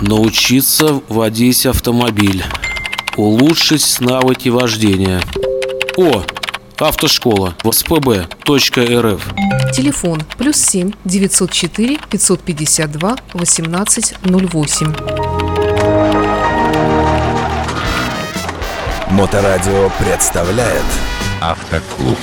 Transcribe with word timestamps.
Научиться 0.00 1.00
водить 1.08 1.66
автомобиль. 1.66 2.44
Улучшить 3.16 4.00
навыки 4.00 4.48
вождения. 4.48 5.20
О, 5.96 6.22
автошкола. 6.78 7.56
ВСПБ.рф. 7.64 9.22
Телефон 9.74 10.22
плюс 10.38 10.56
7 10.56 10.92
904 11.04 11.98
552 12.10 13.16
1808. 13.32 14.94
Моторадио 19.10 19.90
представляет 19.98 20.84
Автоклуб. 21.40 22.18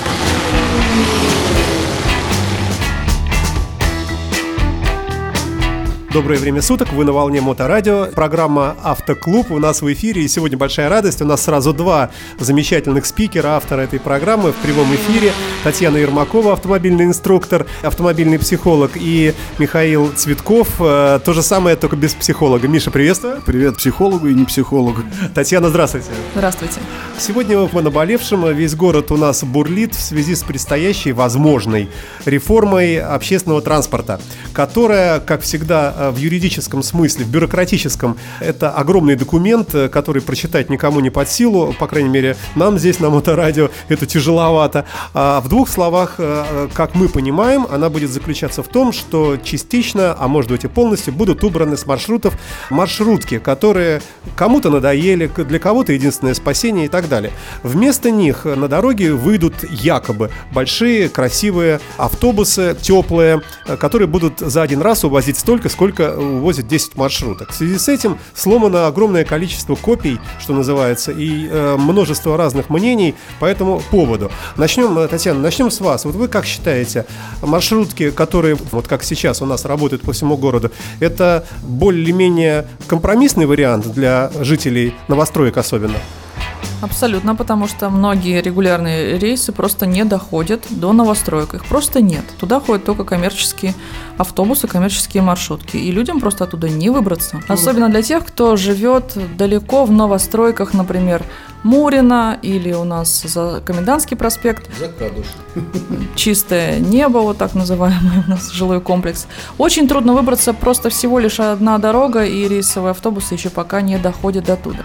Доброе 6.16 6.38
время 6.38 6.62
суток, 6.62 6.94
вы 6.94 7.04
на 7.04 7.12
волне 7.12 7.42
Моторадио, 7.42 8.06
программа 8.06 8.74
«Автоклуб» 8.82 9.50
у 9.50 9.58
нас 9.58 9.82
в 9.82 9.92
эфире, 9.92 10.22
и 10.22 10.28
сегодня 10.28 10.56
большая 10.56 10.88
радость, 10.88 11.20
у 11.20 11.26
нас 11.26 11.42
сразу 11.42 11.74
два 11.74 12.08
замечательных 12.40 13.04
спикера, 13.04 13.48
автора 13.48 13.82
этой 13.82 14.00
программы 14.00 14.52
в 14.52 14.54
прямом 14.54 14.86
эфире, 14.94 15.32
Татьяна 15.62 15.98
Ермакова, 15.98 16.54
автомобильный 16.54 17.04
инструктор, 17.04 17.66
автомобильный 17.82 18.38
психолог, 18.38 18.92
и 18.94 19.34
Михаил 19.58 20.10
Цветков, 20.16 20.68
э, 20.80 21.20
то 21.22 21.32
же 21.34 21.42
самое, 21.42 21.76
только 21.76 21.96
без 21.96 22.14
психолога. 22.14 22.66
Миша, 22.66 22.90
приветствую. 22.90 23.42
Привет 23.44 23.76
психологу 23.76 24.26
и 24.28 24.32
не 24.32 24.46
психологу. 24.46 25.02
Татьяна, 25.34 25.68
здравствуйте. 25.68 26.08
Здравствуйте. 26.34 26.80
Сегодня 27.18 27.66
по 27.66 27.82
наболевшим 27.82 28.50
весь 28.54 28.74
город 28.74 29.12
у 29.12 29.18
нас 29.18 29.44
бурлит 29.44 29.94
в 29.94 30.00
связи 30.00 30.34
с 30.34 30.42
предстоящей 30.42 31.12
возможной 31.12 31.90
реформой 32.24 33.00
общественного 33.00 33.60
транспорта, 33.60 34.18
которая, 34.54 35.20
как 35.20 35.42
всегда, 35.42 35.94
э, 35.94 36.05
в 36.10 36.16
юридическом 36.16 36.82
смысле, 36.82 37.24
в 37.24 37.28
бюрократическом, 37.28 38.16
это 38.40 38.70
огромный 38.70 39.16
документ, 39.16 39.74
э, 39.74 39.88
который 39.88 40.22
прочитать 40.22 40.70
никому 40.70 41.00
не 41.00 41.10
под 41.10 41.28
силу, 41.28 41.74
по 41.78 41.86
крайней 41.86 42.08
мере, 42.08 42.36
нам 42.54 42.78
здесь 42.78 43.00
на 43.00 43.10
Моторадио 43.10 43.70
это 43.88 44.06
тяжеловато. 44.06 44.84
А 45.14 45.40
в 45.40 45.48
двух 45.48 45.68
словах, 45.68 46.16
э, 46.18 46.68
как 46.74 46.94
мы 46.94 47.08
понимаем, 47.08 47.66
она 47.70 47.88
будет 47.88 48.10
заключаться 48.10 48.62
в 48.62 48.68
том, 48.68 48.92
что 48.92 49.36
частично, 49.36 50.16
а 50.18 50.28
может 50.28 50.50
быть 50.50 50.64
и 50.64 50.68
полностью, 50.68 51.12
будут 51.12 51.44
убраны 51.44 51.76
с 51.76 51.86
маршрутов 51.86 52.34
маршрутки, 52.70 53.38
которые 53.38 54.02
кому-то 54.36 54.70
надоели, 54.70 55.30
для 55.36 55.58
кого-то 55.58 55.92
единственное 55.92 56.34
спасение 56.34 56.86
и 56.86 56.88
так 56.88 57.08
далее. 57.08 57.32
Вместо 57.62 58.10
них 58.10 58.44
на 58.44 58.68
дороге 58.68 59.12
выйдут 59.12 59.54
якобы 59.70 60.30
большие, 60.52 61.08
красивые 61.08 61.80
автобусы, 61.96 62.76
теплые, 62.80 63.42
э, 63.66 63.76
которые 63.76 64.08
будут 64.08 64.40
за 64.40 64.62
один 64.62 64.82
раз 64.82 65.04
увозить 65.04 65.38
столько, 65.38 65.68
сколько 65.68 65.95
увозят 66.00 66.68
10 66.68 66.96
маршруток. 66.96 67.50
В 67.50 67.54
связи 67.54 67.78
с 67.78 67.88
этим 67.88 68.18
сломано 68.34 68.86
огромное 68.86 69.24
количество 69.24 69.74
копий, 69.74 70.18
что 70.38 70.52
называется, 70.52 71.12
и 71.12 71.48
э, 71.48 71.76
множество 71.76 72.36
разных 72.36 72.70
мнений 72.70 73.14
по 73.40 73.46
этому 73.46 73.80
поводу. 73.90 74.30
Начнем, 74.56 74.98
э, 74.98 75.08
Татьяна, 75.08 75.40
начнем 75.40 75.70
с 75.70 75.80
вас. 75.80 76.04
Вот 76.04 76.14
вы 76.14 76.28
как 76.28 76.46
считаете, 76.46 77.06
маршрутки, 77.42 78.10
которые, 78.10 78.56
вот 78.72 78.86
как 78.86 79.02
сейчас 79.02 79.42
у 79.42 79.46
нас 79.46 79.64
работают 79.64 80.02
по 80.02 80.12
всему 80.12 80.36
городу, 80.36 80.70
это 81.00 81.46
более-менее 81.62 82.66
компромиссный 82.86 83.46
вариант 83.46 83.92
для 83.92 84.30
жителей 84.40 84.94
новостроек 85.08 85.56
особенно? 85.56 85.96
Абсолютно, 86.82 87.34
потому 87.34 87.68
что 87.68 87.90
многие 87.90 88.42
регулярные 88.42 89.18
рейсы 89.18 89.52
просто 89.52 89.86
не 89.86 90.04
доходят 90.04 90.64
до 90.70 90.92
новостроек. 90.92 91.54
Их 91.54 91.64
просто 91.64 92.00
нет. 92.00 92.24
Туда 92.38 92.60
ходят 92.60 92.84
только 92.84 93.04
коммерческие 93.04 93.74
автобусы, 94.18 94.68
коммерческие 94.68 95.22
маршрутки. 95.22 95.76
И 95.76 95.90
людям 95.90 96.20
просто 96.20 96.44
оттуда 96.44 96.68
не 96.68 96.90
выбраться. 96.90 97.42
Особенно 97.48 97.88
для 97.88 98.02
тех, 98.02 98.24
кто 98.26 98.56
живет 98.56 99.16
далеко 99.36 99.84
в 99.84 99.90
новостройках, 99.90 100.74
например, 100.74 101.22
Мурина 101.62 102.38
или 102.42 102.72
у 102.72 102.84
нас 102.84 103.22
за 103.22 103.60
Комендантский 103.64 104.16
проспект. 104.16 104.70
Закадуш. 104.78 105.26
Чистое 106.14 106.78
небо, 106.78 107.18
вот 107.18 107.38
так 107.38 107.54
называемый 107.54 108.22
у 108.24 108.30
нас 108.30 108.52
жилой 108.52 108.80
комплекс. 108.80 109.26
Очень 109.58 109.88
трудно 109.88 110.14
выбраться, 110.14 110.52
просто 110.52 110.90
всего 110.90 111.18
лишь 111.18 111.40
одна 111.40 111.78
дорога, 111.78 112.24
и 112.24 112.46
рейсовые 112.46 112.92
автобусы 112.92 113.34
еще 113.34 113.50
пока 113.50 113.80
не 113.80 113.98
доходят 113.98 114.44
до 114.44 114.56
туда. 114.56 114.84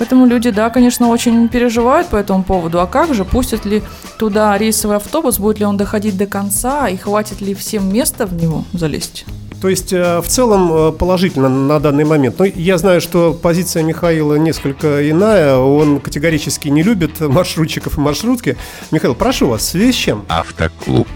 Поэтому 0.00 0.24
люди, 0.24 0.48
да, 0.48 0.70
конечно, 0.70 1.08
очень 1.08 1.50
переживают 1.50 2.08
по 2.08 2.16
этому 2.16 2.42
поводу. 2.42 2.80
А 2.80 2.86
как 2.86 3.12
же, 3.12 3.26
пустят 3.26 3.66
ли 3.66 3.82
туда 4.18 4.56
рейсовый 4.56 4.96
автобус, 4.96 5.38
будет 5.38 5.58
ли 5.58 5.66
он 5.66 5.76
доходить 5.76 6.16
до 6.16 6.24
конца, 6.24 6.88
и 6.88 6.96
хватит 6.96 7.42
ли 7.42 7.52
всем 7.52 7.92
места 7.92 8.24
в 8.24 8.32
него 8.32 8.64
залезть? 8.72 9.26
То 9.60 9.68
есть 9.68 9.92
э, 9.92 10.22
в 10.22 10.26
целом 10.26 10.72
э, 10.72 10.92
положительно 10.92 11.50
на 11.50 11.78
данный 11.80 12.06
момент. 12.06 12.38
Но 12.38 12.46
я 12.46 12.78
знаю, 12.78 13.02
что 13.02 13.34
позиция 13.34 13.82
Михаила 13.82 14.36
несколько 14.36 15.10
иная. 15.10 15.56
Он 15.58 16.00
категорически 16.00 16.68
не 16.68 16.82
любит 16.82 17.20
маршрутчиков 17.20 17.98
и 17.98 18.00
маршрутки. 18.00 18.56
Михаил, 18.90 19.14
прошу 19.14 19.48
вас, 19.48 19.60
в 19.60 19.64
связи 19.66 19.92
с 19.92 19.96
чем? 19.96 20.24
Автоклуб. 20.28 21.08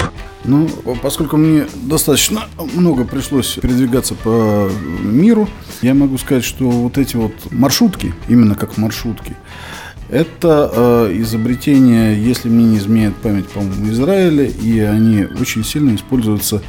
Ну, 0.45 0.69
поскольку 1.03 1.37
мне 1.37 1.67
достаточно 1.85 2.45
много 2.75 3.05
пришлось 3.05 3.55
передвигаться 3.55 4.15
по 4.15 4.71
миру, 5.03 5.49
я 5.81 5.95
могу 5.95 6.19
сказать, 6.19 6.45
что 6.45 6.69
вот 6.69 6.99
эти 6.99 7.17
вот 7.17 7.33
маршрутки, 7.51 8.15
именно 8.29 8.55
как 8.55 8.77
маршрутки, 8.77 9.37
это 10.11 10.71
э, 10.73 11.13
изобретение, 11.21 12.23
если 12.23 12.51
мне 12.51 12.65
не 12.65 12.77
изменяет 12.77 13.17
память, 13.17 13.49
по-моему, 13.49 13.91
Израиля, 13.91 14.45
и 14.45 14.79
они 14.81 15.25
очень 15.41 15.65
сильно 15.65 15.95
используются 15.95 16.63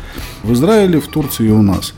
в 0.43 0.53
Израиле, 0.53 1.01
в 1.01 1.07
Турции 1.07 1.47
и 1.47 1.51
у 1.51 1.61
нас. 1.61 1.93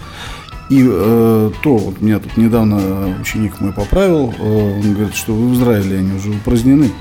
И 0.70 0.84
э, 0.86 1.52
то, 1.64 1.78
вот 1.78 2.02
меня 2.02 2.20
тут 2.20 2.36
недавно 2.38 3.16
ученик 3.22 3.62
мой 3.62 3.72
поправил, 3.72 4.34
э, 4.38 4.80
он 4.80 4.94
говорит, 4.94 5.16
что 5.16 5.34
в 5.34 5.54
Израиле 5.54 6.00
они 6.00 6.14
уже 6.14 6.32
упразднены. 6.32 6.92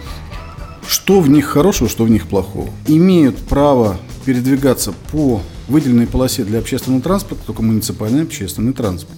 Что 0.87 1.20
в 1.20 1.28
них 1.28 1.47
хорошего, 1.47 1.88
что 1.88 2.04
в 2.04 2.10
них 2.10 2.28
плохого? 2.28 2.69
Имеют 2.87 3.38
право 3.38 3.97
передвигаться 4.26 4.92
по 5.12 5.41
выделенной 5.69 6.09
полосе 6.09 6.44
для 6.44 6.59
общественного 6.59 7.00
транспорта 7.00 7.47
только 7.47 7.62
муниципальный 7.62 8.25
общественный 8.25 8.72
транспорт. 8.72 9.16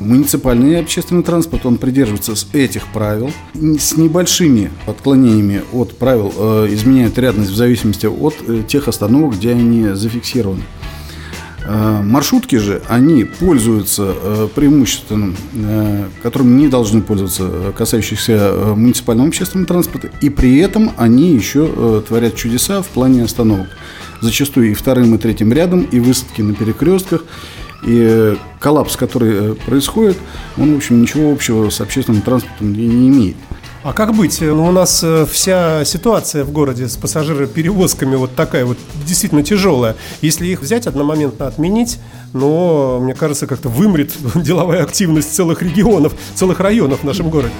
Муниципальный 0.00 0.80
общественный 0.80 1.22
транспорт, 1.22 1.64
он 1.64 1.78
придерживается 1.78 2.34
этих 2.52 2.92
правил, 2.92 3.30
с 3.54 3.96
небольшими 3.96 4.72
отклонениями 4.86 5.62
от 5.72 5.96
правил 5.96 6.32
э, 6.36 6.68
изменяет 6.70 7.16
рядность 7.18 7.50
в 7.50 7.54
зависимости 7.54 8.06
от 8.06 8.34
э, 8.48 8.64
тех 8.66 8.88
остановок, 8.88 9.36
где 9.36 9.52
они 9.52 9.90
зафиксированы. 9.94 10.64
Э, 11.74 12.02
маршрутки 12.02 12.56
же, 12.56 12.82
они 12.86 13.24
пользуются 13.24 14.14
э, 14.14 14.48
преимуществом, 14.54 15.34
э, 15.54 16.04
которым 16.22 16.58
не 16.58 16.68
должны 16.68 17.00
пользоваться, 17.00 17.72
касающихся 17.74 18.74
муниципального 18.76 19.28
общественного 19.28 19.66
транспорта, 19.66 20.10
и 20.20 20.28
при 20.28 20.58
этом 20.58 20.92
они 20.98 21.30
еще 21.32 22.02
творят 22.06 22.36
чудеса 22.36 22.82
в 22.82 22.88
плане 22.88 23.24
остановок. 23.24 23.68
Зачастую 24.20 24.72
и 24.72 24.74
вторым, 24.74 25.14
и 25.14 25.18
третьим 25.18 25.50
рядом, 25.50 25.82
и 25.84 25.98
высадки 25.98 26.42
на 26.42 26.54
перекрестках, 26.54 27.24
и 27.86 28.36
коллапс, 28.60 28.96
который 28.96 29.54
происходит, 29.54 30.18
он, 30.58 30.74
в 30.74 30.76
общем, 30.76 31.00
ничего 31.00 31.32
общего 31.32 31.70
с 31.70 31.80
общественным 31.80 32.20
транспортом 32.20 32.74
не 32.74 33.08
имеет. 33.08 33.36
А 33.84 33.92
как 33.92 34.14
быть? 34.14 34.40
Ну, 34.40 34.64
у 34.64 34.70
нас 34.70 35.02
э, 35.02 35.26
вся 35.26 35.84
ситуация 35.84 36.44
в 36.44 36.52
городе 36.52 36.86
с 36.86 36.96
пассажироперевозками 36.96 38.14
вот 38.14 38.32
такая 38.36 38.64
вот 38.64 38.78
действительно 39.04 39.42
тяжелая. 39.42 39.96
Если 40.20 40.46
их 40.46 40.60
взять 40.60 40.86
одномоментно 40.86 41.48
отменить, 41.48 41.98
но, 42.32 43.00
мне 43.00 43.12
кажется, 43.12 43.48
как-то 43.48 43.68
вымрет 43.68 44.12
деловая 44.36 44.84
активность 44.84 45.34
целых 45.34 45.62
регионов, 45.62 46.14
целых 46.36 46.60
районов 46.60 47.00
в 47.00 47.04
нашем 47.04 47.28
городе. 47.28 47.54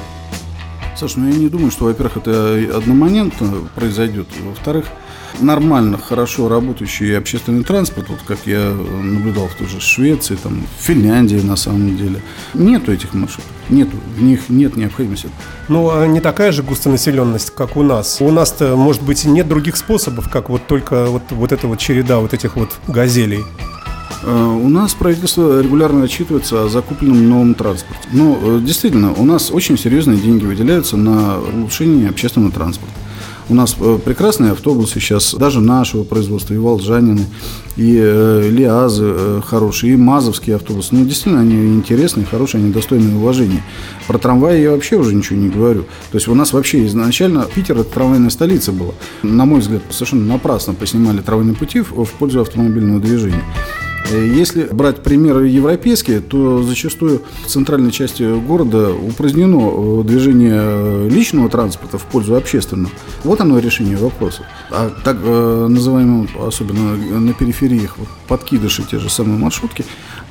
Саша, 0.96 1.18
ну 1.18 1.28
я 1.28 1.34
не 1.34 1.48
думаю, 1.48 1.72
что, 1.72 1.86
во-первых, 1.86 2.18
это 2.18 2.76
одномоментно 2.76 3.68
произойдет. 3.74 4.28
Во-вторых, 4.44 4.86
нормально, 5.40 5.98
хорошо 5.98 6.48
работающий 6.48 7.16
общественный 7.16 7.64
транспорт, 7.64 8.08
вот 8.08 8.20
как 8.26 8.38
я 8.46 8.70
наблюдал 8.70 9.48
в 9.48 9.54
той 9.54 9.66
же 9.68 9.80
Швеции, 9.80 10.36
там, 10.36 10.64
в 10.78 10.82
Финляндии 10.82 11.36
на 11.36 11.56
самом 11.56 11.96
деле, 11.96 12.20
нету 12.54 12.92
этих 12.92 13.14
маршрутов, 13.14 13.50
нету, 13.68 13.96
в 14.16 14.22
них 14.22 14.48
нет 14.48 14.76
необходимости. 14.76 15.28
Ну, 15.68 15.90
а 15.90 16.06
не 16.06 16.20
такая 16.20 16.52
же 16.52 16.62
густонаселенность, 16.62 17.50
как 17.54 17.76
у 17.76 17.82
нас. 17.82 18.20
У 18.20 18.30
нас-то, 18.30 18.76
может 18.76 19.02
быть, 19.02 19.24
нет 19.24 19.48
других 19.48 19.76
способов, 19.76 20.28
как 20.28 20.50
вот 20.50 20.66
только 20.66 21.06
вот, 21.06 21.22
вот 21.30 21.52
эта 21.52 21.66
вот 21.66 21.78
череда 21.78 22.18
вот 22.18 22.34
этих 22.34 22.56
вот 22.56 22.70
газелей. 22.86 23.44
Э, 24.22 24.44
У 24.44 24.68
нас 24.68 24.94
правительство 24.94 25.60
регулярно 25.60 26.04
отчитывается 26.04 26.64
о 26.64 26.68
закупленном 26.68 27.28
новом 27.28 27.54
транспорте. 27.54 28.08
Но 28.12 28.38
э, 28.40 28.60
действительно, 28.62 29.12
у 29.12 29.24
нас 29.24 29.50
очень 29.50 29.78
серьезные 29.78 30.18
деньги 30.18 30.44
выделяются 30.44 30.96
на 30.96 31.38
улучшение 31.38 32.08
общественного 32.08 32.52
транспорта. 32.52 32.94
У 33.48 33.54
нас 33.54 33.76
э, 33.78 33.98
прекрасные 34.04 34.52
автобусы 34.52 35.00
сейчас, 35.00 35.34
даже 35.34 35.60
нашего 35.60 36.04
производства, 36.04 36.54
и 36.54 36.58
Волжанины, 36.58 37.26
и 37.76 37.98
э, 38.00 38.48
Лиазы 38.50 39.04
э, 39.04 39.40
хорошие, 39.44 39.94
и 39.94 39.96
Мазовские 39.96 40.56
автобусы. 40.56 40.94
Ну, 40.94 41.04
действительно, 41.04 41.40
они 41.40 41.76
интересные, 41.76 42.26
хорошие, 42.26 42.62
они 42.62 42.72
достойны 42.72 43.16
уважения. 43.16 43.64
Про 44.06 44.18
трамваи 44.18 44.60
я 44.60 44.72
вообще 44.72 44.96
уже 44.96 45.14
ничего 45.14 45.38
не 45.38 45.48
говорю. 45.48 45.82
То 46.10 46.16
есть 46.16 46.28
у 46.28 46.34
нас 46.34 46.52
вообще 46.52 46.86
изначально 46.86 47.46
Питер– 47.54 47.78
это 47.78 47.90
трамвайная 47.90 48.30
столица 48.30 48.72
была. 48.72 48.92
На 49.22 49.44
мой 49.44 49.60
взгляд, 49.60 49.82
совершенно 49.90 50.26
напрасно 50.26 50.74
поснимали 50.74 51.20
трамвайные 51.20 51.56
пути 51.56 51.80
в 51.80 52.02
в 52.04 52.10
пользу 52.12 52.40
автомобильного 52.40 53.00
движения. 53.00 53.42
Э, 54.10 54.26
Если 54.26 54.64
брать 54.64 55.02
примеры 55.02 55.48
европейские, 55.48 56.20
то 56.20 56.62
зачастую 56.62 57.22
в 57.44 57.46
центральной 57.46 57.92
части 57.92 58.22
города 58.40 58.92
упразднено 58.92 60.00
э, 60.00 60.04
движение 60.04 60.60
э, 60.62 61.08
личного 61.10 61.48
транспорта 61.48 61.98
в 61.98 62.04
пользу 62.04 62.36
общественного. 62.36 62.92
Вот 63.24 63.40
оно 63.40 63.58
решение 63.58 63.96
вопроса. 63.96 64.44
А 64.70 64.90
так 65.04 65.16
называемые, 65.22 66.28
особенно 66.40 66.96
на 67.20 67.32
перифериях, 67.32 67.98
вот 67.98 68.08
подкидыши, 68.28 68.82
те 68.82 68.98
же 68.98 69.10
самые 69.10 69.38
маршрутки, 69.38 69.84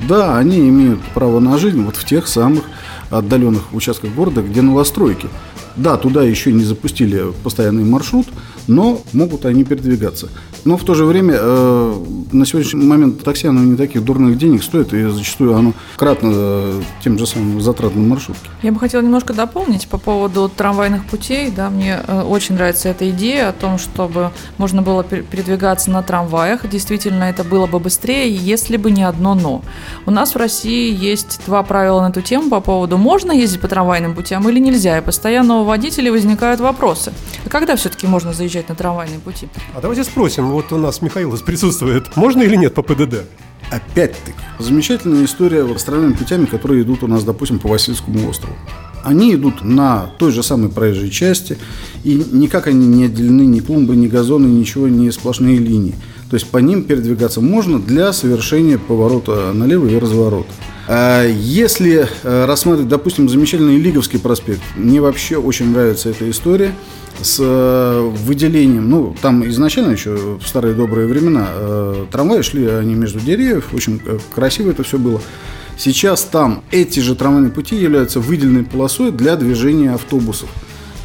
да, 0.07 0.37
они 0.37 0.67
имеют 0.69 0.99
право 1.13 1.39
на 1.39 1.57
жизнь 1.57 1.81
вот 1.83 1.95
в 1.95 2.05
тех 2.05 2.27
самых 2.27 2.63
отдаленных 3.09 3.73
участках 3.73 4.13
города, 4.13 4.41
где 4.41 4.61
новостройки. 4.61 5.27
Да, 5.75 5.97
туда 5.97 6.23
еще 6.23 6.51
не 6.51 6.63
запустили 6.63 7.25
постоянный 7.43 7.83
маршрут, 7.83 8.27
но 8.67 9.01
могут 9.13 9.45
они 9.45 9.63
передвигаться. 9.63 10.29
Но 10.63 10.77
в 10.77 10.83
то 10.83 10.93
же 10.93 11.05
время 11.05 11.35
э, 11.39 12.03
на 12.31 12.45
сегодняшний 12.45 12.85
момент 12.85 13.23
такси 13.23 13.47
оно 13.47 13.61
не 13.61 13.75
таких 13.75 14.03
дурных 14.03 14.37
денег 14.37 14.63
стоит, 14.63 14.93
и 14.93 15.03
зачастую 15.09 15.55
оно 15.55 15.73
кратно 15.97 16.29
э, 16.33 16.81
тем 17.03 17.17
же 17.17 17.25
самым 17.25 17.61
затратам 17.61 18.07
маршрутки. 18.07 18.47
Я 18.61 18.71
бы 18.71 18.79
хотела 18.79 19.01
немножко 19.01 19.33
дополнить 19.33 19.87
по 19.87 19.97
поводу 19.97 20.51
трамвайных 20.55 21.05
путей. 21.05 21.51
Да, 21.55 21.69
мне 21.69 21.99
э, 22.05 22.21
очень 22.21 22.55
нравится 22.55 22.89
эта 22.89 23.09
идея 23.09 23.49
о 23.49 23.53
том, 23.53 23.79
чтобы 23.79 24.29
можно 24.57 24.83
было 24.83 25.01
пер- 25.01 25.23
передвигаться 25.23 25.89
на 25.89 26.03
трамваях. 26.03 26.69
Действительно, 26.69 27.23
это 27.23 27.43
было 27.43 27.65
бы 27.65 27.79
быстрее, 27.79 28.33
если 28.33 28.77
бы 28.77 28.91
не 28.91 29.03
одно 29.03 29.33
«но». 29.33 29.63
У 30.05 30.11
нас 30.11 30.35
в 30.35 30.37
России 30.37 30.95
есть 30.95 31.41
два 31.47 31.63
правила 31.63 32.01
на 32.01 32.09
эту 32.09 32.21
тему 32.21 32.49
по 32.49 32.61
поводу 32.61 32.97
можно 32.97 33.31
ездить 33.31 33.61
по 33.61 33.67
трамвайным 33.67 34.13
путям 34.13 34.47
или 34.47 34.59
нельзя. 34.59 34.97
И 34.97 35.01
постоянно 35.01 35.60
у 35.61 35.63
водителей 35.63 36.11
возникают 36.11 36.59
вопросы. 36.59 37.13
А 37.45 37.49
когда 37.49 37.75
все-таки 37.75 38.07
можно 38.07 38.33
заезжать 38.33 38.69
на 38.69 38.75
трамвайные 38.75 39.19
пути? 39.19 39.47
А 39.75 39.81
давайте 39.81 40.03
спросим, 40.03 40.49
вот 40.51 40.71
у 40.71 40.77
нас 40.77 41.01
Михаил 41.01 41.35
присутствует, 41.45 42.15
можно 42.15 42.41
или 42.41 42.55
нет 42.55 42.73
по 42.73 42.81
ПДД? 42.83 43.23
Опять-таки, 43.69 44.37
замечательная 44.59 45.23
история 45.23 45.63
вот 45.63 45.79
с 45.79 45.83
трамвайными 45.83 46.17
путями, 46.17 46.45
которые 46.45 46.81
идут 46.81 47.03
у 47.03 47.07
нас, 47.07 47.23
допустим, 47.23 47.59
по 47.59 47.69
Васильскому 47.69 48.27
острову. 48.27 48.55
Они 49.03 49.33
идут 49.33 49.63
на 49.63 50.11
той 50.19 50.31
же 50.31 50.43
самой 50.43 50.69
проезжей 50.69 51.09
части, 51.09 51.57
и 52.03 52.23
никак 52.31 52.67
они 52.67 52.85
не 52.85 53.05
отделены 53.05 53.43
ни 53.43 53.59
клумбы, 53.59 53.95
ни 53.95 54.07
газоны, 54.07 54.47
ничего, 54.47 54.87
не 54.87 55.09
сплошные 55.11 55.57
линии. 55.57 55.95
То 56.29 56.35
есть 56.35 56.49
по 56.49 56.57
ним 56.57 56.83
передвигаться 56.83 57.41
можно 57.41 57.79
для 57.79 58.13
совершения 58.13 58.77
поворота 58.77 59.51
налево 59.53 59.87
и 59.87 59.97
разворота. 59.97 60.51
А 60.93 61.25
Если 61.25 62.05
э, 62.23 62.45
рассматривать, 62.45 62.89
допустим, 62.89 63.29
замечательный 63.29 63.77
Лиговский 63.77 64.19
проспект, 64.19 64.59
мне 64.75 64.99
вообще 64.99 65.37
очень 65.37 65.71
нравится 65.71 66.09
эта 66.09 66.29
история 66.29 66.73
с 67.21 67.37
э, 67.39 68.11
выделением, 68.25 68.89
ну, 68.89 69.15
там 69.21 69.47
изначально 69.47 69.93
еще 69.93 70.37
в 70.37 70.45
старые 70.45 70.73
добрые 70.73 71.07
времена 71.07 71.47
э, 71.49 72.05
трамваи 72.11 72.41
шли, 72.41 72.67
они 72.67 72.95
между 72.95 73.21
деревьев, 73.21 73.69
очень 73.73 74.01
красиво 74.35 74.71
это 74.71 74.83
все 74.83 74.97
было. 74.97 75.21
Сейчас 75.77 76.23
там 76.23 76.61
эти 76.71 76.99
же 76.99 77.15
трамвайные 77.15 77.53
пути 77.53 77.77
являются 77.77 78.19
выделенной 78.19 78.65
полосой 78.65 79.13
для 79.13 79.37
движения 79.37 79.93
автобусов. 79.93 80.49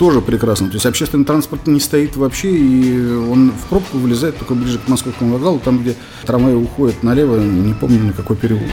Тоже 0.00 0.20
прекрасно. 0.20 0.66
То 0.66 0.74
есть 0.74 0.86
общественный 0.86 1.24
транспорт 1.24 1.68
не 1.68 1.78
стоит 1.78 2.16
вообще, 2.16 2.50
и 2.50 3.14
он 3.14 3.52
в 3.52 3.68
пробку 3.68 3.98
вылезает 3.98 4.36
только 4.36 4.54
ближе 4.54 4.80
к 4.80 4.88
московскому 4.88 5.34
вокзалу, 5.34 5.60
там, 5.60 5.78
где 5.78 5.94
трамваи 6.24 6.54
уходят 6.54 7.04
налево, 7.04 7.38
не 7.38 7.72
помню 7.72 8.02
на 8.02 8.12
какой 8.12 8.34
переулок. 8.34 8.72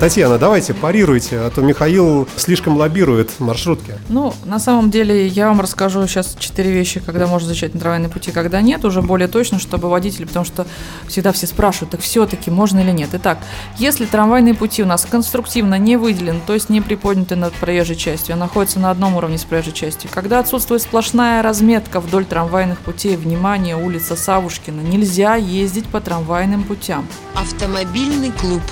Татьяна, 0.00 0.38
давайте 0.38 0.72
парируйте, 0.72 1.40
а 1.40 1.50
то 1.50 1.60
Михаил 1.60 2.26
слишком 2.36 2.78
лоббирует 2.78 3.38
маршрутки. 3.38 3.98
Ну, 4.08 4.32
на 4.46 4.58
самом 4.58 4.90
деле, 4.90 5.26
я 5.26 5.48
вам 5.48 5.60
расскажу 5.60 6.06
сейчас 6.06 6.36
четыре 6.38 6.72
вещи, 6.72 7.00
когда 7.04 7.26
можно 7.26 7.48
заезжать 7.48 7.74
на 7.74 7.80
трамвайные 7.80 8.08
пути, 8.08 8.30
когда 8.30 8.62
нет, 8.62 8.82
уже 8.86 9.02
более 9.02 9.28
точно, 9.28 9.58
чтобы 9.58 9.90
водители, 9.90 10.24
потому 10.24 10.46
что 10.46 10.66
всегда 11.06 11.32
все 11.32 11.46
спрашивают, 11.46 11.90
так 11.90 12.00
все-таки 12.00 12.50
можно 12.50 12.80
или 12.80 12.92
нет. 12.92 13.10
Итак, 13.12 13.40
если 13.76 14.06
трамвайные 14.06 14.54
пути 14.54 14.82
у 14.82 14.86
нас 14.86 15.04
конструктивно 15.04 15.74
не 15.74 15.98
выделены, 15.98 16.40
то 16.46 16.54
есть 16.54 16.70
не 16.70 16.80
приподняты 16.80 17.36
над 17.36 17.52
проезжей 17.52 17.96
частью, 17.96 18.36
а 18.36 18.38
находятся 18.38 18.80
на 18.80 18.90
одном 18.90 19.16
уровне 19.16 19.36
с 19.36 19.44
проезжей 19.44 19.74
частью, 19.74 20.08
когда 20.14 20.38
отсутствует 20.38 20.80
сплошная 20.80 21.42
разметка 21.42 22.00
вдоль 22.00 22.24
трамвайных 22.24 22.78
путей, 22.78 23.16
внимание, 23.16 23.76
улица 23.76 24.16
Савушкина, 24.16 24.80
нельзя 24.80 25.34
ездить 25.34 25.84
по 25.84 26.00
трамвайным 26.00 26.62
путям. 26.62 27.06
Автомобильный 27.34 28.32
клуб. 28.32 28.62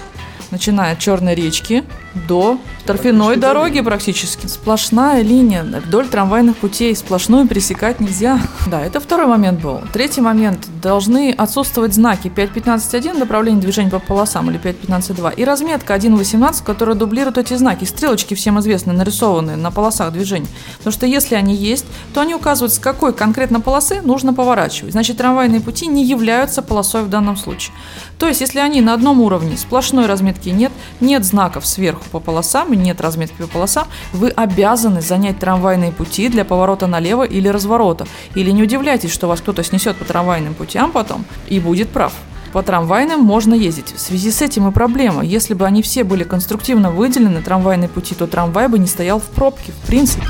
Начиная 0.51 0.93
от 0.93 0.99
Черной 0.99 1.35
речки 1.35 1.85
до 2.15 2.59
торфяной 2.87 3.37
дороги 3.37 3.81
практически. 3.81 4.47
Сплошная 4.47 5.23
линия 5.23 5.63
вдоль 5.63 6.09
трамвайных 6.09 6.57
путей, 6.57 6.97
сплошную 6.97 7.47
пересекать 7.47 8.01
нельзя. 8.01 8.41
Да, 8.67 8.85
это 8.85 9.01
второй 9.01 9.27
момент 9.27 9.61
был. 9.61 9.81
Третий 9.93 10.21
момент. 10.21 10.69
Должны 10.83 11.33
отсутствовать 11.33 11.95
знаки 11.95 12.29
5.15.1 12.29 13.19
направление 13.19 13.63
движения 13.63 13.91
по 13.91 13.99
полосам 13.99 14.51
или 14.51 14.61
5.15.2 14.61 15.35
и 15.37 15.45
разметка 15.45 15.95
1.18, 15.95 16.63
которая 16.65 16.95
дублирует 16.97 17.39
эти 17.39 17.55
знаки. 17.55 17.85
Стрелочки 17.85 18.35
всем 18.35 18.61
известны, 18.61 18.93
нарисованные 18.93 19.57
на 19.57 19.71
полосах 19.71 20.13
движения. 20.13 20.49
Потому 20.79 20.93
что 20.93 21.07
если 21.07 21.35
они 21.35 21.55
есть, 21.55 21.87
то 22.13 22.21
они 22.21 22.35
указывают, 22.35 22.75
с 22.75 22.79
какой 22.79 23.15
конкретно 23.15 23.61
полосы 23.61 24.03
нужно 24.03 24.35
поворачивать. 24.35 24.93
Значит, 24.93 25.17
трамвайные 25.17 25.61
пути 25.61 25.87
не 25.87 26.05
являются 26.05 26.61
полосой 26.61 27.03
в 27.05 27.09
данном 27.09 27.37
случае. 27.37 27.75
То 28.19 28.27
есть, 28.27 28.41
если 28.41 28.59
они 28.59 28.81
на 28.81 28.93
одном 28.93 29.21
уровне, 29.21 29.57
сплошной 29.57 30.07
разметки 30.07 30.51
нет, 30.51 30.73
нет 31.01 31.25
знаков 31.25 31.67
сверху 31.67 31.98
по 32.07 32.21
полосам 32.21 32.73
и 32.73 32.77
нет 32.77 33.01
разметки 33.01 33.37
по 33.41 33.47
полосам, 33.47 33.87
вы 34.13 34.31
обязаны 34.31 35.01
занять 35.01 35.39
трамвайные 35.39 35.93
пути 35.93 36.29
для 36.29 36.45
поворота 36.45 36.87
налево 36.87 37.25
или 37.25 37.49
разворота. 37.49 38.07
Или 38.35 38.51
не 38.51 38.63
удивляйтесь, 38.63 39.13
что 39.13 39.29
вас 39.29 39.41
кто-то 39.41 39.63
снесет 39.65 39.97
по 39.97 40.05
трамвайным 40.05 40.55
путям 40.55 40.93
потом 40.93 41.25
и 41.49 41.61
будет 41.61 41.89
прав. 41.91 42.13
По 42.53 42.63
трамвайным 42.63 43.21
можно 43.21 43.53
ездить. 43.53 43.93
В 43.95 44.01
связи 44.01 44.31
с 44.31 44.41
этим 44.41 44.69
и 44.69 44.73
проблема. 44.73 45.23
Если 45.23 45.53
бы 45.55 45.67
они 45.67 45.83
все 45.83 46.03
были 46.03 46.25
конструктивно 46.25 46.91
выделены, 46.91 47.43
трамвайные 47.43 47.89
пути, 47.89 48.15
то 48.15 48.27
трамвай 48.27 48.69
бы 48.69 48.79
не 48.79 48.87
стоял 48.87 49.21
в 49.21 49.25
пробке, 49.25 49.73
в 49.73 49.87
принципе. 49.87 50.27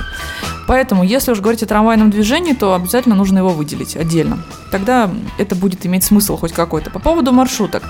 Поэтому, 0.67 1.05
если 1.05 1.31
уж 1.31 1.41
говорить 1.41 1.63
о 1.63 1.67
трамвайном 1.67 2.11
движении, 2.11 2.53
то 2.53 2.75
обязательно 2.75 3.15
нужно 3.15 3.39
его 3.39 3.51
выделить 3.51 3.97
отдельно. 3.97 4.45
Тогда 4.71 5.11
это 5.39 5.55
будет 5.55 5.87
иметь 5.87 6.05
смысл 6.05 6.37
хоть 6.37 6.53
какой-то. 6.53 6.91
По 6.91 6.99
поводу 6.99 7.33
маршруток. 7.33 7.85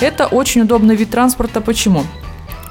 Это 0.00 0.26
очень 0.26 0.62
удобный 0.62 0.96
вид 0.96 1.10
транспорта. 1.10 1.60
Почему? 1.60 2.04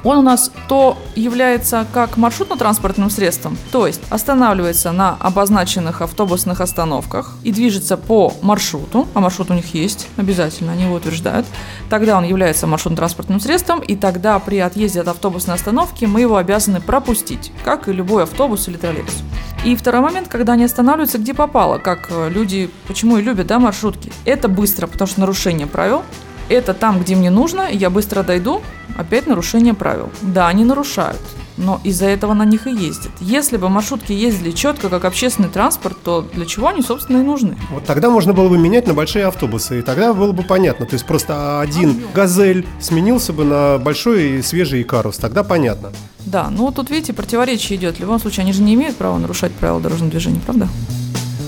Он 0.04 0.18
у 0.18 0.22
нас 0.22 0.52
то 0.68 0.98
является 1.16 1.86
как 1.94 2.18
маршрутно-транспортным 2.18 3.10
средством, 3.10 3.58
то 3.72 3.88
есть 3.88 4.02
останавливается 4.10 4.92
на 4.92 5.18
обозначенных 5.20 6.02
автобусных 6.02 6.62
остановках 6.62 7.36
и 7.44 7.52
движется 7.52 7.98
по 7.98 8.34
маршруту, 8.42 9.08
а 9.14 9.20
маршрут 9.20 9.52
у 9.52 9.54
них 9.54 9.74
есть, 9.74 10.08
обязательно, 10.18 10.72
они 10.72 10.84
его 10.84 10.96
утверждают. 10.96 11.46
Тогда 11.90 12.18
он 12.18 12.24
является 12.24 12.68
маршрутно-транспортным 12.68 13.40
средством, 13.40 13.80
и 13.80 13.96
тогда 13.96 14.40
при 14.40 14.60
отъезде 14.60 15.02
от 15.02 15.08
автобусной 15.08 15.56
остановки 15.56 16.06
мы 16.06 16.22
его 16.22 16.38
обязаны 16.38 16.82
пропустить, 16.82 17.52
как 17.64 17.88
и 17.88 17.94
любой 17.94 18.24
автобус 18.24 18.68
или 18.68 18.78
троллейбус. 18.78 19.24
И 19.66 19.76
второй 19.76 20.02
момент, 20.02 20.30
когда 20.30 20.54
они 20.54 20.64
останавливаются 20.64 21.18
где 21.18 21.34
попало, 21.34 21.80
как 21.80 22.08
э, 22.10 22.30
люди, 22.30 22.70
почему 22.88 23.18
и 23.18 23.22
любят, 23.22 23.48
да, 23.48 23.60
маршрутки. 23.60 24.12
Это 24.24 24.48
быстро, 24.48 24.88
потому 24.88 25.08
что 25.08 25.20
нарушение 25.20 25.68
правил, 25.68 26.04
это 26.50 26.74
там, 26.74 27.00
где 27.00 27.16
мне 27.16 27.30
нужно, 27.30 27.70
я 27.72 27.90
быстро 27.90 28.24
дойду, 28.24 28.62
опять 28.98 29.28
нарушение 29.28 29.74
правил. 29.74 30.10
Да, 30.22 30.48
они 30.48 30.66
нарушают, 30.66 31.20
но 31.58 31.80
из-за 31.84 32.08
этого 32.08 32.34
на 32.34 32.44
них 32.44 32.68
и 32.68 32.72
ездят. 32.72 33.12
Если 33.20 33.58
бы 33.58 33.70
маршрутки 33.70 34.12
ездили 34.12 34.52
четко, 34.52 34.90
как 34.90 35.06
общественный 35.06 35.50
транспорт, 35.50 35.98
то 36.04 36.22
для 36.34 36.46
чего 36.46 36.68
они, 36.70 36.82
собственно, 36.82 37.18
и 37.18 37.24
нужны? 37.24 37.58
Вот 37.72 37.86
тогда 37.86 38.10
можно 38.10 38.34
было 38.34 38.50
бы 38.50 38.58
менять 38.58 38.88
на 38.88 38.94
большие 38.94 39.26
автобусы, 39.26 39.80
и 39.80 39.82
тогда 39.82 40.14
было 40.14 40.32
бы 40.32 40.44
понятно. 40.44 40.86
То 40.86 40.96
есть 40.96 41.06
просто 41.06 41.62
один 41.62 42.02
«Газель» 42.14 42.66
сменился 42.80 43.32
бы 43.32 43.44
на 43.46 43.78
большой 43.78 44.40
и 44.40 44.42
свежий 44.42 44.82
«Икарус», 44.82 45.18
тогда 45.18 45.44
понятно. 45.44 45.92
Да, 46.26 46.50
ну 46.50 46.72
тут, 46.72 46.90
видите, 46.90 47.14
противоречие 47.14 47.78
идет. 47.78 47.98
В 47.98 48.00
любом 48.00 48.20
случае, 48.20 48.44
они 48.44 48.54
же 48.54 48.62
не 48.62 48.74
имеют 48.74 48.98
права 48.98 49.18
нарушать 49.18 49.52
правила 49.54 49.80
дорожного 49.80 50.12
движения, 50.12 50.42
правда? 50.46 50.68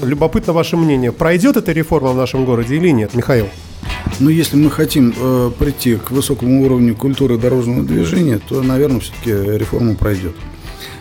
Любопытно 0.03 0.53
ваше 0.53 0.77
мнение. 0.77 1.11
Пройдет 1.11 1.57
эта 1.57 1.71
реформа 1.71 2.11
в 2.11 2.15
нашем 2.15 2.45
городе 2.45 2.75
или 2.75 2.89
нет, 2.89 3.13
Михаил? 3.13 3.47
Но 4.19 4.29
если 4.29 4.55
мы 4.55 4.69
хотим 4.69 5.13
э, 5.17 5.51
прийти 5.57 5.95
к 5.95 6.11
высокому 6.11 6.63
уровню 6.63 6.95
культуры 6.95 7.37
дорожного 7.37 7.83
движения, 7.83 8.39
то, 8.39 8.61
наверное, 8.61 8.99
все-таки 8.99 9.31
реформа 9.31 9.95
пройдет. 9.95 10.35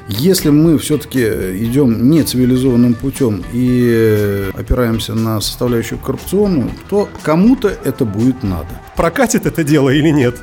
Если 0.08 0.50
мы 0.50 0.76
все-таки 0.78 1.20
идем 1.20 2.10
не 2.10 2.22
цивилизованным 2.25 2.94
путем 2.94 3.44
и 3.52 4.50
опираемся 4.54 5.14
на 5.14 5.40
составляющую 5.40 6.00
коррупционную, 6.00 6.70
то 6.88 7.08
кому-то 7.22 7.68
это 7.68 8.04
будет 8.04 8.42
надо. 8.42 8.68
Прокатит 8.96 9.46
это 9.46 9.62
дело 9.62 9.90
или 9.90 10.08
нет? 10.10 10.40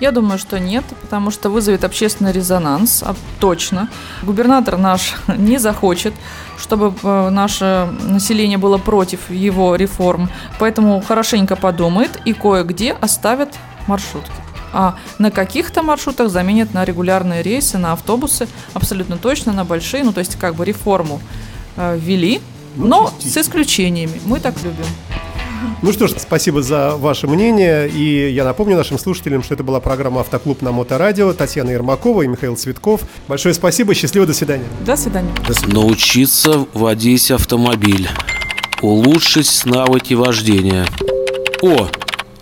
Я 0.00 0.12
думаю, 0.12 0.38
что 0.38 0.60
нет, 0.60 0.84
потому 1.02 1.30
что 1.30 1.50
вызовет 1.50 1.82
общественный 1.82 2.32
резонанс, 2.32 3.02
а 3.04 3.16
точно. 3.40 3.88
Губернатор 4.22 4.78
наш 4.78 5.14
не 5.36 5.58
захочет, 5.58 6.14
чтобы 6.56 6.94
э, 7.02 7.30
наше 7.30 7.88
население 8.02 8.58
было 8.58 8.78
против 8.78 9.30
его 9.30 9.74
реформ, 9.74 10.30
поэтому 10.58 11.00
хорошенько 11.00 11.56
подумает 11.56 12.20
и 12.24 12.32
кое-где 12.32 12.92
оставит 12.92 13.48
маршрутки. 13.86 14.30
А 14.72 14.96
на 15.18 15.30
каких-то 15.30 15.82
маршрутах 15.82 16.28
заменят 16.28 16.74
на 16.74 16.84
регулярные 16.84 17.42
рейсы, 17.42 17.78
на 17.78 17.92
автобусы, 17.92 18.46
абсолютно 18.74 19.16
точно, 19.16 19.52
на 19.52 19.64
большие, 19.64 20.04
ну 20.04 20.12
то 20.12 20.20
есть 20.20 20.36
как 20.36 20.54
бы 20.54 20.64
реформу 20.64 21.20
э, 21.76 21.98
ввели, 21.98 22.40
но 22.76 23.12
с 23.18 23.36
исключениями. 23.36 24.20
Мы 24.26 24.38
так 24.38 24.54
любим. 24.62 24.86
Ну 25.82 25.92
что 25.92 26.06
ж, 26.08 26.12
спасибо 26.18 26.62
за 26.62 26.96
ваше 26.96 27.26
мнение. 27.26 27.88
И 27.88 28.30
я 28.30 28.44
напомню 28.44 28.76
нашим 28.76 28.98
слушателям, 28.98 29.42
что 29.42 29.54
это 29.54 29.62
была 29.62 29.80
программа 29.80 30.20
«Автоклуб» 30.20 30.62
на 30.62 30.72
Моторадио. 30.72 31.32
Татьяна 31.32 31.70
Ермакова 31.70 32.22
и 32.22 32.26
Михаил 32.26 32.56
Цветков. 32.56 33.02
Большое 33.28 33.54
спасибо, 33.54 33.94
счастливо, 33.94 34.26
до 34.26 34.34
свидания. 34.34 34.64
До 34.84 34.96
свидания. 34.96 35.32
Научиться 35.66 36.66
водить 36.74 37.30
автомобиль. 37.30 38.08
Улучшить 38.82 39.64
навыки 39.64 40.14
вождения. 40.14 40.86
О, 41.62 41.88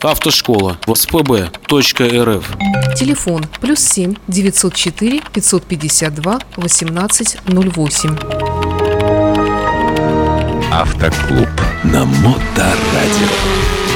автошкола. 0.02 0.78
ВСПБ.рф. 0.86 2.56
Телефон 2.96 3.44
плюс 3.60 3.80
7 3.80 4.14
904 4.28 5.20
552 5.32 6.38
1808. 6.56 8.35
Автоклуб. 10.78 11.48
На 11.84 12.04
Моторадио. 12.04 13.95